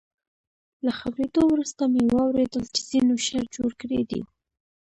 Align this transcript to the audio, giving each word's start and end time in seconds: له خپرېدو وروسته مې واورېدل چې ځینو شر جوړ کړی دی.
له 0.85 0.91
خپرېدو 0.99 1.41
وروسته 1.47 1.83
مې 1.91 2.03
واورېدل 2.15 2.63
چې 2.73 2.81
ځینو 2.89 3.13
شر 3.25 3.43
جوړ 3.55 3.71
کړی 3.81 4.01
دی. 4.09 4.21